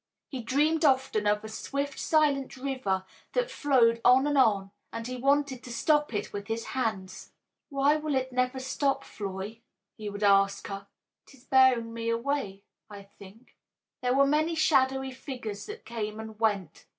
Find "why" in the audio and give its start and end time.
7.69-7.97